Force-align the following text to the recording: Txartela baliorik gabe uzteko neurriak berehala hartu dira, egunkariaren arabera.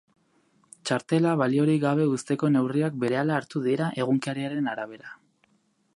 Txartela 0.89 1.33
baliorik 1.41 1.83
gabe 1.83 2.07
uzteko 2.13 2.51
neurriak 2.55 2.97
berehala 3.05 3.39
hartu 3.43 3.65
dira, 3.69 3.91
egunkariaren 4.07 4.73
arabera. 4.73 5.17